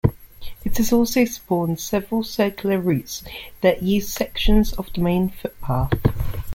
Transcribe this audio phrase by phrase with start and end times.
[0.65, 3.23] It has also spawned several circular routes
[3.61, 5.93] that use sections of the main footpath.